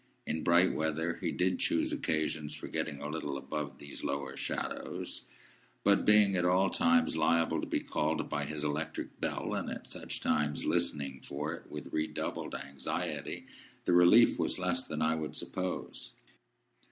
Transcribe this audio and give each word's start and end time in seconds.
In 0.25 0.41
bright 0.43 0.73
weather, 0.73 1.17
he 1.21 1.31
did 1.31 1.59
choose 1.59 1.93
occasions 1.93 2.55
for 2.55 2.67
getting 2.67 2.99
a 2.99 3.07
little 3.07 3.37
above 3.37 3.77
these 3.77 4.03
lower 4.03 4.35
shadows; 4.35 5.25
but, 5.83 6.05
being 6.05 6.35
at 6.35 6.43
all 6.43 6.71
times 6.71 7.15
liable 7.15 7.61
to 7.61 7.67
be 7.67 7.81
called 7.81 8.27
by 8.27 8.45
his 8.45 8.63
electric 8.63 9.19
bell, 9.21 9.53
and 9.53 9.69
at 9.69 9.85
such 9.85 10.19
times 10.19 10.65
listening 10.65 11.21
for 11.23 11.53
it 11.53 11.69
with 11.69 11.93
redoubled 11.93 12.55
anxiety, 12.55 13.45
the 13.85 13.93
relief 13.93 14.39
was 14.39 14.57
less 14.57 14.87
than 14.87 15.03
I 15.03 15.13
would 15.13 15.35
suppose. 15.35 16.13